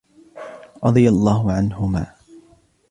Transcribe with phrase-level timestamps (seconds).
[0.83, 2.13] رضِي اللهُ عَنْهُما